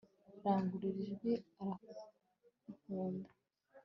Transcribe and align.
Rangurura 0.43 0.99
ijwi 1.11 1.33
arankunda 1.67 3.29